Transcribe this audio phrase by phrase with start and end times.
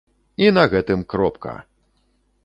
[0.43, 1.53] І на гэтым кропка!